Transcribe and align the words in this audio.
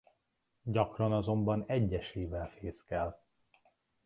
Gyakran 0.63 1.11
azonban 1.11 1.63
egyesével 1.67 2.49
fészkel. 2.49 3.23